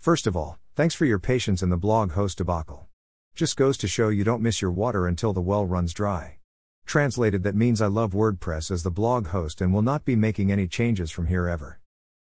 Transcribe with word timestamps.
First 0.00 0.26
of 0.26 0.34
all, 0.34 0.58
thanks 0.74 0.94
for 0.94 1.04
your 1.04 1.18
patience 1.18 1.62
in 1.62 1.68
the 1.68 1.76
blog 1.76 2.12
host 2.12 2.38
debacle. 2.38 2.88
Just 3.34 3.54
goes 3.54 3.76
to 3.76 3.86
show 3.86 4.08
you 4.08 4.24
don't 4.24 4.40
miss 4.40 4.62
your 4.62 4.70
water 4.70 5.06
until 5.06 5.34
the 5.34 5.42
well 5.42 5.66
runs 5.66 5.92
dry. 5.92 6.38
Translated, 6.86 7.42
that 7.42 7.54
means 7.54 7.82
I 7.82 7.86
love 7.86 8.12
WordPress 8.12 8.70
as 8.70 8.82
the 8.82 8.90
blog 8.90 9.26
host 9.26 9.60
and 9.60 9.74
will 9.74 9.82
not 9.82 10.06
be 10.06 10.16
making 10.16 10.50
any 10.50 10.66
changes 10.66 11.10
from 11.10 11.26
here 11.26 11.48
ever. 11.48 11.80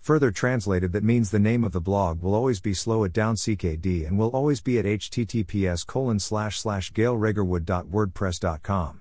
Further 0.00 0.32
translated, 0.32 0.90
that 0.90 1.04
means 1.04 1.30
the 1.30 1.38
name 1.38 1.62
of 1.62 1.70
the 1.70 1.80
blog 1.80 2.22
will 2.22 2.34
always 2.34 2.58
be 2.58 2.74
Slow 2.74 3.04
It 3.04 3.12
Down 3.12 3.36
CKD 3.36 4.04
and 4.04 4.18
will 4.18 4.30
always 4.30 4.60
be 4.60 4.80
at 4.80 4.84
https 4.84 5.86
colon 5.86 6.18
slash 6.18 6.58
slash 6.58 6.92
gailraegarwood.wordpress.com. 6.92 9.00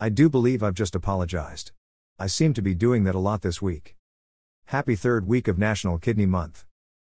I 0.00 0.08
do 0.08 0.30
believe 0.30 0.62
I've 0.62 0.72
just 0.72 0.94
apologized. 0.94 1.72
I 2.18 2.28
seem 2.28 2.54
to 2.54 2.62
be 2.62 2.74
doing 2.74 3.04
that 3.04 3.14
a 3.14 3.18
lot 3.18 3.42
this 3.42 3.60
week. 3.60 3.94
Happy 4.64 4.96
third 4.96 5.26
week 5.26 5.48
of 5.48 5.58
National 5.58 5.98
Kidney 5.98 6.24
Month. 6.24 6.64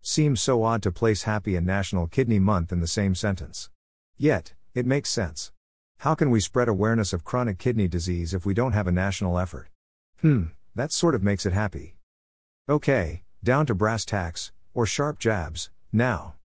Seems 0.08 0.40
so 0.40 0.62
odd 0.62 0.84
to 0.84 0.92
place 0.92 1.24
Happy 1.24 1.56
and 1.56 1.66
National 1.66 2.06
Kidney 2.06 2.38
Month 2.38 2.70
in 2.70 2.78
the 2.78 2.86
same 2.86 3.16
sentence. 3.16 3.70
Yet, 4.16 4.54
it 4.72 4.86
makes 4.86 5.10
sense. 5.10 5.50
How 5.98 6.14
can 6.14 6.30
we 6.30 6.38
spread 6.38 6.68
awareness 6.68 7.12
of 7.12 7.24
chronic 7.24 7.58
kidney 7.58 7.88
disease 7.88 8.32
if 8.32 8.46
we 8.46 8.54
don't 8.54 8.70
have 8.70 8.86
a 8.86 8.92
national 8.92 9.36
effort? 9.36 9.66
Hmm, 10.20 10.44
that 10.76 10.92
sort 10.92 11.16
of 11.16 11.24
makes 11.24 11.44
it 11.44 11.52
happy. 11.52 11.96
Okay, 12.68 13.24
down 13.42 13.66
to 13.66 13.74
brass 13.74 14.04
tacks, 14.04 14.52
or 14.74 14.86
sharp 14.86 15.18
jabs, 15.18 15.70
now. 15.92 16.36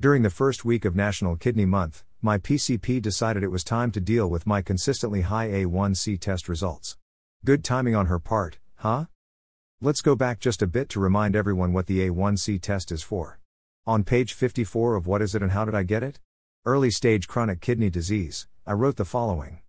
During 0.00 0.22
the 0.22 0.30
first 0.30 0.64
week 0.64 0.86
of 0.86 0.96
National 0.96 1.36
Kidney 1.36 1.66
Month, 1.66 2.04
my 2.22 2.38
PCP 2.38 3.02
decided 3.02 3.42
it 3.42 3.48
was 3.48 3.62
time 3.62 3.90
to 3.90 4.00
deal 4.00 4.30
with 4.30 4.46
my 4.46 4.62
consistently 4.62 5.20
high 5.20 5.48
A1C 5.48 6.18
test 6.18 6.48
results. 6.48 6.96
Good 7.44 7.64
timing 7.64 7.94
on 7.94 8.06
her 8.06 8.18
part, 8.18 8.58
huh? 8.76 9.04
Let's 9.82 10.02
go 10.02 10.14
back 10.14 10.40
just 10.40 10.60
a 10.60 10.66
bit 10.66 10.90
to 10.90 11.00
remind 11.00 11.34
everyone 11.34 11.72
what 11.72 11.86
the 11.86 12.06
A1C 12.06 12.60
test 12.60 12.92
is 12.92 13.02
for. 13.02 13.40
On 13.86 14.04
page 14.04 14.34
54 14.34 14.94
of 14.94 15.06
What 15.06 15.22
Is 15.22 15.34
It 15.34 15.40
and 15.40 15.52
How 15.52 15.64
Did 15.64 15.74
I 15.74 15.84
Get 15.84 16.02
It? 16.02 16.20
Early 16.66 16.90
stage 16.90 17.26
chronic 17.26 17.62
kidney 17.62 17.88
disease, 17.88 18.46
I 18.66 18.74
wrote 18.74 18.96
the 18.96 19.06
following. 19.06 19.60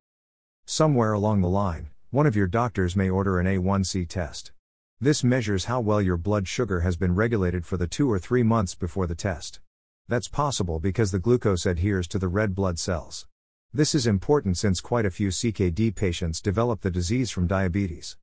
Somewhere 0.66 1.14
along 1.14 1.40
the 1.40 1.48
line, 1.48 1.92
one 2.10 2.28
of 2.28 2.36
your 2.36 2.48
doctors 2.48 2.94
may 2.94 3.10
order 3.10 3.40
an 3.40 3.46
A1C 3.46 4.06
test. 4.10 4.52
This 5.00 5.24
measures 5.24 5.66
how 5.66 5.80
well 5.80 6.02
your 6.02 6.18
blood 6.18 6.46
sugar 6.46 6.82
has 6.82 6.98
been 6.98 7.16
regulated 7.16 7.66
for 7.66 7.78
the 7.78 7.88
two 7.88 8.12
or 8.12 8.20
three 8.20 8.44
months 8.44 8.76
before 8.76 9.08
the 9.08 9.16
test. 9.16 9.62
That's 10.10 10.28
possible 10.28 10.82
because 10.82 11.12
the 11.12 11.20
glucose 11.20 11.66
adheres 11.66 12.10
to 12.10 12.20
the 12.20 12.28
red 12.28 12.54
blood 12.54 12.80
cells. 12.80 13.28
This 13.74 13.96
is 13.96 14.06
important 14.06 14.58
since 14.58 14.82
quite 14.82 15.06
a 15.06 15.10
few 15.10 15.30
CKD 15.30 15.96
patients 15.96 16.42
develop 16.42 16.82
the 16.82 16.92
disease 16.92 17.32
from 17.32 17.48
diabetes. 17.48 18.18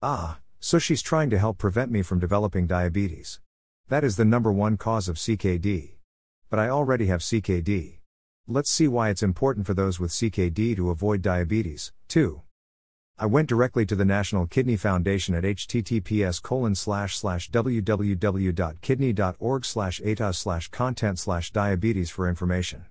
Ah, 0.00 0.38
so 0.66 0.78
she's 0.80 1.00
trying 1.00 1.30
to 1.30 1.38
help 1.38 1.58
prevent 1.58 1.92
me 1.92 2.02
from 2.02 2.18
developing 2.18 2.66
diabetes. 2.66 3.38
That 3.86 4.02
is 4.02 4.16
the 4.16 4.24
number 4.24 4.50
one 4.50 4.76
cause 4.76 5.08
of 5.08 5.14
CKD. 5.14 5.98
But 6.50 6.58
I 6.58 6.70
already 6.70 7.06
have 7.06 7.20
CKD. 7.20 7.98
Let's 8.48 8.72
see 8.72 8.88
why 8.88 9.10
it's 9.10 9.22
important 9.22 9.64
for 9.64 9.74
those 9.74 10.00
with 10.00 10.10
CKD 10.10 10.74
to 10.74 10.90
avoid 10.90 11.22
diabetes, 11.22 11.92
too. 12.08 12.42
I 13.16 13.26
went 13.26 13.48
directly 13.48 13.86
to 13.86 13.94
the 13.94 14.04
National 14.04 14.48
Kidney 14.48 14.76
Foundation 14.76 15.36
at 15.36 15.44
https 15.44 16.42
colon 16.42 16.74
slash 16.74 17.16
slash 17.16 17.48
www.kidney.org 17.52 19.64
slash 19.64 20.00
slash 20.32 20.68
content 20.68 21.18
slash 21.20 21.52
diabetes 21.52 22.10
for 22.10 22.28
information. 22.28 22.86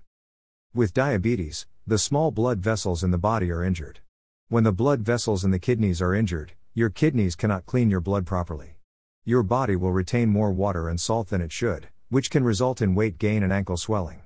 With 0.72 0.94
diabetes, 0.94 1.66
the 1.86 1.98
small 1.98 2.30
blood 2.30 2.60
vessels 2.60 3.04
in 3.04 3.10
the 3.10 3.18
body 3.18 3.50
are 3.50 3.62
injured. 3.62 4.00
When 4.48 4.64
the 4.64 4.72
blood 4.72 5.02
vessels 5.02 5.44
in 5.44 5.50
the 5.50 5.58
kidneys 5.58 6.00
are 6.00 6.14
injured, 6.14 6.54
your 6.76 6.90
kidneys 6.90 7.34
cannot 7.34 7.64
clean 7.64 7.88
your 7.88 8.02
blood 8.02 8.26
properly. 8.26 8.76
Your 9.24 9.42
body 9.42 9.76
will 9.76 9.92
retain 9.92 10.28
more 10.28 10.52
water 10.52 10.90
and 10.90 11.00
salt 11.00 11.28
than 11.28 11.40
it 11.40 11.50
should, 11.50 11.88
which 12.10 12.28
can 12.28 12.44
result 12.44 12.82
in 12.82 12.94
weight 12.94 13.16
gain 13.16 13.42
and 13.42 13.50
ankle 13.50 13.78
swelling. 13.78 14.20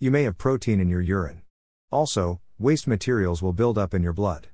You 0.00 0.10
may 0.10 0.24
have 0.24 0.36
protein 0.36 0.80
in 0.80 0.88
your 0.88 1.00
urine. 1.00 1.42
Also, 1.92 2.40
waste 2.58 2.88
materials 2.88 3.40
will 3.40 3.52
build 3.52 3.78
up 3.78 3.94
in 3.94 4.02
your 4.02 4.12
blood. 4.12 4.48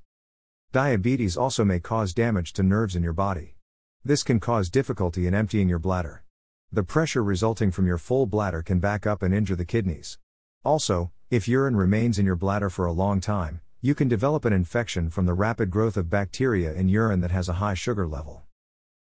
Diabetes 0.72 1.38
also 1.38 1.64
may 1.64 1.80
cause 1.80 2.12
damage 2.12 2.52
to 2.52 2.62
nerves 2.62 2.94
in 2.94 3.02
your 3.02 3.14
body. 3.14 3.56
This 4.04 4.22
can 4.22 4.40
cause 4.40 4.68
difficulty 4.68 5.26
in 5.26 5.32
emptying 5.32 5.70
your 5.70 5.78
bladder. 5.78 6.24
The 6.70 6.82
pressure 6.82 7.24
resulting 7.24 7.70
from 7.70 7.86
your 7.86 7.96
full 7.96 8.26
bladder 8.26 8.60
can 8.60 8.78
back 8.78 9.06
up 9.06 9.22
and 9.22 9.32
injure 9.32 9.56
the 9.56 9.64
kidneys. 9.64 10.18
Also, 10.66 11.12
if 11.30 11.48
urine 11.48 11.76
remains 11.76 12.18
in 12.18 12.26
your 12.26 12.36
bladder 12.36 12.68
for 12.68 12.84
a 12.84 12.92
long 12.92 13.22
time, 13.22 13.62
you 13.80 13.94
can 13.94 14.08
develop 14.08 14.44
an 14.44 14.52
infection 14.52 15.08
from 15.08 15.26
the 15.26 15.34
rapid 15.34 15.70
growth 15.70 15.96
of 15.96 16.10
bacteria 16.10 16.72
in 16.72 16.88
urine 16.88 17.20
that 17.20 17.30
has 17.30 17.48
a 17.48 17.54
high 17.54 17.74
sugar 17.74 18.08
level. 18.08 18.42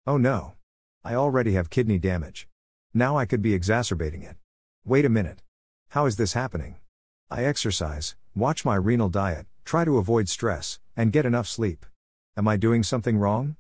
Oh 0.06 0.18
no! 0.18 0.56
I 1.06 1.16
already 1.16 1.54
have 1.54 1.70
kidney 1.70 1.98
damage. 1.98 2.50
Now 2.94 3.18
I 3.18 3.26
could 3.26 3.42
be 3.42 3.54
exacerbating 3.54 4.24
it. 4.24 4.36
Wait 4.84 5.06
a 5.06 5.10
minute. 5.10 5.42
How 5.90 6.06
is 6.06 6.18
this 6.18 6.34
happening? 6.34 6.76
I 7.32 7.46
exercise, 7.46 8.18
watch 8.36 8.66
my 8.66 8.76
renal 8.76 9.08
diet, 9.08 9.46
try 9.64 9.86
to 9.86 9.98
avoid 9.98 10.28
stress, 10.28 10.80
and 10.98 11.14
get 11.14 11.26
enough 11.26 11.48
sleep. 11.48 11.86
Am 12.36 12.48
I 12.48 12.58
doing 12.58 12.84
something 12.84 13.18
wrong? 13.18 13.56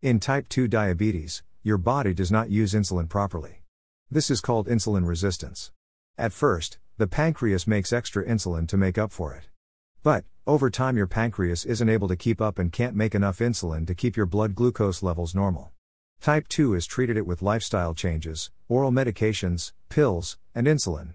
In 0.00 0.20
type 0.20 0.48
2 0.48 0.68
diabetes, 0.68 1.42
your 1.62 1.76
body 1.76 2.14
does 2.14 2.32
not 2.32 2.48
use 2.48 2.72
insulin 2.72 3.10
properly. 3.10 3.62
This 4.10 4.30
is 4.30 4.40
called 4.40 4.68
insulin 4.68 5.06
resistance. 5.06 5.70
At 6.16 6.32
first, 6.32 6.78
the 6.96 7.06
pancreas 7.06 7.66
makes 7.66 7.92
extra 7.92 8.24
insulin 8.24 8.66
to 8.68 8.78
make 8.78 8.96
up 8.96 9.12
for 9.12 9.34
it. 9.34 9.50
But, 10.02 10.24
over 10.46 10.70
time, 10.70 10.96
your 10.96 11.06
pancreas 11.06 11.64
isn't 11.64 11.88
able 11.88 12.08
to 12.08 12.16
keep 12.16 12.40
up 12.40 12.58
and 12.58 12.72
can't 12.72 12.96
make 12.96 13.14
enough 13.14 13.38
insulin 13.38 13.86
to 13.86 13.94
keep 13.94 14.16
your 14.16 14.26
blood 14.26 14.54
glucose 14.54 15.02
levels 15.02 15.34
normal. 15.34 15.72
Type 16.20 16.48
2 16.48 16.74
is 16.74 16.86
treated 16.86 17.16
it 17.16 17.26
with 17.26 17.42
lifestyle 17.42 17.94
changes, 17.94 18.50
oral 18.68 18.90
medications, 18.90 19.72
pills, 19.88 20.38
and 20.54 20.66
insulin. 20.66 21.14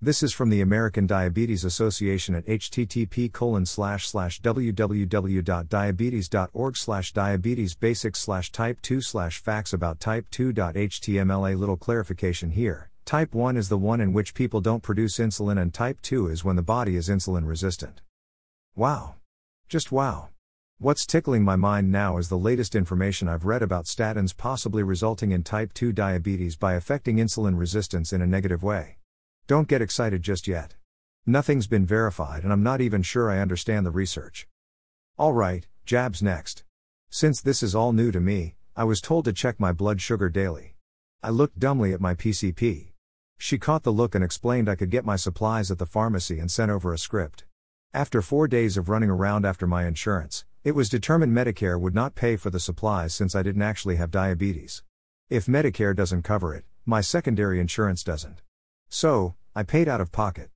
This 0.00 0.22
is 0.22 0.32
from 0.32 0.50
the 0.50 0.60
American 0.60 1.06
Diabetes 1.06 1.64
Association 1.64 2.34
at 2.34 2.46
http 2.46 3.30
www.diabetes.org 4.42 6.76
slash 6.76 7.12
diabetes 7.12 7.74
basics 7.74 8.18
slash 8.18 8.50
type 8.50 8.82
2 8.82 9.00
slash 9.00 9.40
facts 9.40 9.72
about 9.72 10.00
type 10.00 10.28
2.html. 10.30 11.52
A 11.52 11.56
little 11.56 11.76
clarification 11.76 12.50
here. 12.50 12.91
Type 13.04 13.34
1 13.34 13.56
is 13.56 13.68
the 13.68 13.76
one 13.76 14.00
in 14.00 14.12
which 14.12 14.32
people 14.32 14.60
don't 14.60 14.82
produce 14.82 15.18
insulin, 15.18 15.60
and 15.60 15.74
type 15.74 16.00
2 16.02 16.28
is 16.28 16.44
when 16.44 16.56
the 16.56 16.62
body 16.62 16.96
is 16.96 17.08
insulin 17.08 17.46
resistant. 17.46 18.00
Wow. 18.74 19.16
Just 19.68 19.92
wow. 19.92 20.28
What's 20.78 21.04
tickling 21.04 21.44
my 21.44 21.56
mind 21.56 21.92
now 21.92 22.16
is 22.16 22.28
the 22.28 22.38
latest 22.38 22.74
information 22.74 23.28
I've 23.28 23.44
read 23.44 23.62
about 23.62 23.84
statins 23.84 24.36
possibly 24.36 24.82
resulting 24.82 25.30
in 25.30 25.42
type 25.42 25.72
2 25.74 25.92
diabetes 25.92 26.56
by 26.56 26.74
affecting 26.74 27.16
insulin 27.16 27.58
resistance 27.58 28.12
in 28.12 28.22
a 28.22 28.26
negative 28.26 28.62
way. 28.62 28.98
Don't 29.46 29.68
get 29.68 29.82
excited 29.82 30.22
just 30.22 30.48
yet. 30.48 30.76
Nothing's 31.26 31.66
been 31.66 31.84
verified, 31.84 32.44
and 32.44 32.52
I'm 32.52 32.62
not 32.62 32.80
even 32.80 33.02
sure 33.02 33.30
I 33.30 33.38
understand 33.40 33.84
the 33.84 33.90
research. 33.90 34.48
Alright, 35.18 35.66
jabs 35.84 36.22
next. 36.22 36.64
Since 37.10 37.42
this 37.42 37.62
is 37.62 37.74
all 37.74 37.92
new 37.92 38.10
to 38.10 38.20
me, 38.20 38.54
I 38.74 38.84
was 38.84 39.00
told 39.00 39.26
to 39.26 39.32
check 39.32 39.60
my 39.60 39.72
blood 39.72 40.00
sugar 40.00 40.28
daily. 40.30 40.76
I 41.22 41.30
looked 41.30 41.58
dumbly 41.58 41.92
at 41.92 42.00
my 42.00 42.14
PCP. 42.14 42.91
She 43.38 43.58
caught 43.58 43.82
the 43.82 43.92
look 43.92 44.14
and 44.14 44.22
explained 44.22 44.68
I 44.68 44.76
could 44.76 44.90
get 44.90 45.04
my 45.04 45.16
supplies 45.16 45.70
at 45.70 45.78
the 45.78 45.86
pharmacy 45.86 46.38
and 46.38 46.50
sent 46.50 46.70
over 46.70 46.92
a 46.92 46.98
script. 46.98 47.44
After 47.94 48.22
four 48.22 48.48
days 48.48 48.76
of 48.76 48.88
running 48.88 49.10
around 49.10 49.44
after 49.44 49.66
my 49.66 49.86
insurance, 49.86 50.44
it 50.64 50.76
was 50.76 50.88
determined 50.88 51.36
Medicare 51.36 51.78
would 51.78 51.94
not 51.94 52.14
pay 52.14 52.36
for 52.36 52.50
the 52.50 52.60
supplies 52.60 53.14
since 53.14 53.34
I 53.34 53.42
didn't 53.42 53.62
actually 53.62 53.96
have 53.96 54.10
diabetes. 54.10 54.82
If 55.28 55.46
Medicare 55.46 55.94
doesn't 55.94 56.22
cover 56.22 56.54
it, 56.54 56.64
my 56.86 57.00
secondary 57.00 57.58
insurance 57.58 58.04
doesn't. 58.04 58.42
So, 58.88 59.34
I 59.54 59.62
paid 59.62 59.88
out 59.88 60.00
of 60.00 60.12
pocket. 60.12 60.50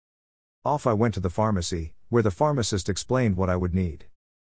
Off 0.64 0.86
I 0.86 0.92
went 0.92 1.14
to 1.14 1.20
the 1.20 1.30
pharmacy, 1.30 1.94
where 2.08 2.22
the 2.22 2.30
pharmacist 2.30 2.88
explained 2.88 3.36
what 3.36 3.50
I 3.50 3.56
would 3.56 3.74
need. 3.74 4.06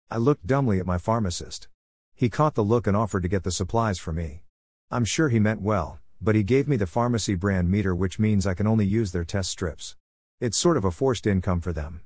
I 0.09 0.17
looked 0.17 0.47
dumbly 0.47 0.79
at 0.79 0.85
my 0.85 0.97
pharmacist. 0.97 1.67
He 2.15 2.29
caught 2.29 2.55
the 2.55 2.63
look 2.63 2.87
and 2.87 2.97
offered 2.97 3.23
to 3.23 3.29
get 3.29 3.43
the 3.43 3.51
supplies 3.51 3.99
for 3.99 4.11
me. 4.11 4.43
I'm 4.89 5.05
sure 5.05 5.29
he 5.29 5.39
meant 5.39 5.61
well, 5.61 5.99
but 6.21 6.35
he 6.35 6.43
gave 6.43 6.67
me 6.67 6.75
the 6.75 6.85
pharmacy 6.85 7.35
brand 7.35 7.69
meter, 7.69 7.95
which 7.95 8.19
means 8.19 8.45
I 8.45 8.53
can 8.53 8.67
only 8.67 8.85
use 8.85 9.11
their 9.11 9.23
test 9.23 9.49
strips. 9.49 9.95
It's 10.39 10.57
sort 10.57 10.77
of 10.77 10.85
a 10.85 10.91
forced 10.91 11.27
income 11.27 11.61
for 11.61 11.73
them. 11.73 12.01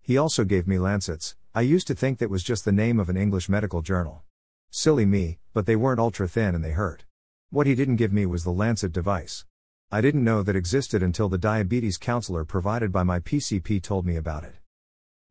He 0.00 0.16
also 0.16 0.44
gave 0.44 0.66
me 0.66 0.78
lancets, 0.78 1.36
I 1.54 1.62
used 1.62 1.86
to 1.88 1.94
think 1.94 2.18
that 2.18 2.30
was 2.30 2.42
just 2.42 2.64
the 2.64 2.72
name 2.72 3.00
of 3.00 3.08
an 3.08 3.16
English 3.16 3.48
medical 3.48 3.82
journal. 3.82 4.22
Silly 4.70 5.04
me, 5.04 5.38
but 5.52 5.66
they 5.66 5.76
weren't 5.76 5.98
ultra 5.98 6.28
thin 6.28 6.54
and 6.54 6.62
they 6.62 6.70
hurt. 6.70 7.04
What 7.50 7.66
he 7.66 7.74
didn't 7.74 7.96
give 7.96 8.12
me 8.12 8.26
was 8.26 8.44
the 8.44 8.50
lancet 8.52 8.92
device. 8.92 9.44
I 9.90 10.00
didn't 10.00 10.22
know 10.22 10.42
that 10.42 10.54
existed 10.54 11.02
until 11.02 11.28
the 11.28 11.38
diabetes 11.38 11.96
counselor 11.96 12.44
provided 12.44 12.92
by 12.92 13.02
my 13.02 13.20
PCP 13.20 13.82
told 13.82 14.04
me 14.04 14.16
about 14.16 14.44
it. 14.44 14.56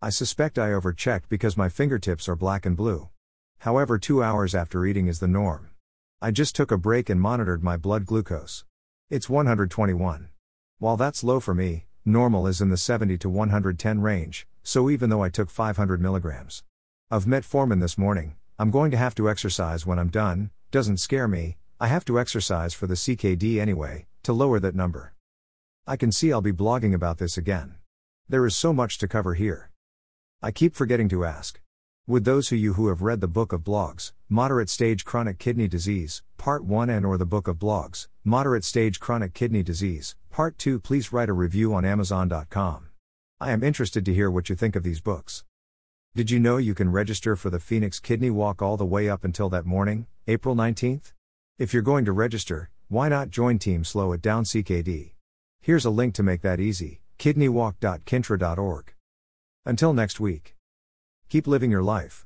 I 0.01 0.09
suspect 0.09 0.59
I 0.59 0.73
overchecked 0.73 1.29
because 1.29 1.55
my 1.55 1.69
fingertips 1.69 2.27
are 2.27 2.35
black 2.35 2.65
and 2.65 2.75
blue. 2.75 3.09
However, 3.59 3.97
two 3.97 4.21
hours 4.21 4.53
after 4.53 4.85
eating 4.85 5.07
is 5.07 5.19
the 5.19 5.27
norm. 5.27 5.69
I 6.19 6.31
just 6.31 6.55
took 6.55 6.71
a 6.71 6.79
break 6.79 7.11
and 7.11 7.21
monitored 7.21 7.63
my 7.63 7.77
blood 7.77 8.07
glucose. 8.07 8.65
It's 9.07 9.29
121. 9.29 10.29
While 10.79 10.97
that's 10.97 11.23
low 11.23 11.39
for 11.39 11.53
me, 11.53 11.85
normal 12.05 12.47
is 12.47 12.59
in 12.59 12.69
the 12.69 12.77
70 12.77 13.19
to 13.19 13.29
110 13.29 14.01
range, 14.01 14.47
so 14.63 14.89
even 14.89 15.11
though 15.11 15.21
I 15.21 15.29
took 15.29 15.51
500 15.51 16.01
milligrams 16.01 16.63
of 17.11 17.25
metformin 17.25 17.81
this 17.81 17.99
morning, 17.99 18.35
I'm 18.57 18.71
going 18.71 18.89
to 18.89 18.97
have 18.97 19.13
to 19.13 19.29
exercise 19.29 19.85
when 19.85 19.99
I'm 19.99 20.09
done, 20.09 20.49
doesn't 20.71 20.97
scare 20.97 21.27
me, 21.27 21.57
I 21.79 21.85
have 21.85 22.03
to 22.05 22.19
exercise 22.19 22.73
for 22.73 22.87
the 22.87 22.95
CKD 22.95 23.59
anyway, 23.59 24.07
to 24.23 24.33
lower 24.33 24.59
that 24.59 24.73
number. 24.73 25.13
I 25.85 25.97
can 25.97 26.11
see 26.11 26.33
I'll 26.33 26.41
be 26.41 26.51
blogging 26.51 26.95
about 26.95 27.19
this 27.19 27.37
again. 27.37 27.75
There 28.27 28.47
is 28.47 28.55
so 28.55 28.73
much 28.73 28.97
to 28.97 29.07
cover 29.07 29.35
here. 29.35 29.69
I 30.41 30.49
keep 30.49 30.73
forgetting 30.73 31.09
to 31.09 31.25
ask. 31.25 31.61
Would 32.07 32.25
those 32.25 32.51
of 32.51 32.57
you 32.57 32.73
who 32.73 32.87
have 32.87 33.03
read 33.03 33.21
the 33.21 33.27
Book 33.27 33.53
of 33.53 33.63
Blogs, 33.63 34.13
Moderate 34.29 34.69
Stage 34.69 35.05
Chronic 35.05 35.39
Kidney 35.39 35.69
Disease, 35.69 36.21
Part 36.35 36.65
1 36.65 36.89
and 36.89 37.05
or 37.05 37.17
the 37.17 37.25
Book 37.25 37.47
of 37.47 37.55
Blogs, 37.57 38.09
Moderate 38.25 38.65
Stage 38.65 38.99
Chronic 38.99 39.33
Kidney 39.33 39.63
Disease, 39.63 40.17
Part 40.29 40.57
2 40.57 40.79
please 40.81 41.13
write 41.13 41.29
a 41.29 41.33
review 41.33 41.73
on 41.73 41.85
amazon.com. 41.85 42.89
I 43.39 43.51
am 43.51 43.63
interested 43.63 44.03
to 44.03 44.13
hear 44.13 44.29
what 44.29 44.49
you 44.49 44.55
think 44.57 44.75
of 44.75 44.83
these 44.83 44.99
books. 44.99 45.45
Did 46.13 46.29
you 46.29 46.39
know 46.39 46.57
you 46.57 46.73
can 46.73 46.91
register 46.91 47.37
for 47.37 47.49
the 47.49 47.61
Phoenix 47.61 48.01
Kidney 48.01 48.29
Walk 48.29 48.61
all 48.61 48.75
the 48.75 48.85
way 48.85 49.07
up 49.07 49.23
until 49.23 49.47
that 49.47 49.65
morning, 49.65 50.07
April 50.27 50.57
19th? 50.57 51.13
If 51.57 51.73
you're 51.73 51.81
going 51.81 52.03
to 52.03 52.11
register, 52.11 52.69
why 52.89 53.07
not 53.07 53.29
join 53.29 53.59
Team 53.59 53.85
Slow 53.85 54.11
It 54.11 54.21
Down 54.21 54.43
CKD? 54.43 55.13
Here's 55.61 55.85
a 55.85 55.89
link 55.89 56.13
to 56.15 56.23
make 56.23 56.41
that 56.41 56.59
easy 56.59 56.99
kidneywalk.kintera.org. 57.17 58.93
Until 59.65 59.93
next 59.93 60.19
week. 60.19 60.55
Keep 61.29 61.47
living 61.47 61.71
your 61.71 61.83
life. 61.83 62.25